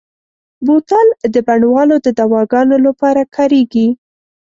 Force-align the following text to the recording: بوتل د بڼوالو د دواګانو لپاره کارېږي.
بوتل 0.65 1.07
د 1.33 1.35
بڼوالو 1.47 1.95
د 2.05 2.07
دواګانو 2.19 2.75
لپاره 2.87 3.21
کارېږي. 3.35 3.87